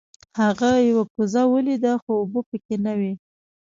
[0.39, 3.13] هغه یوه کوزه ولیده خو اوبه پکې نه وې.